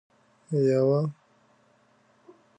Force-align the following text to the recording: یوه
یوه 0.69 1.01